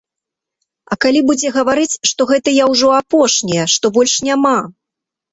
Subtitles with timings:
[0.93, 4.55] А калі будзе гаварыць, што гэтыя ўжо апошнія, што больш няма?